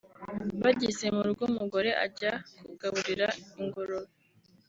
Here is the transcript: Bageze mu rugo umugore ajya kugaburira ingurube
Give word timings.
Bageze 0.63 1.05
mu 1.15 1.21
rugo 1.27 1.41
umugore 1.51 1.89
ajya 2.05 2.31
kugaburira 2.65 3.27
ingurube 3.61 4.11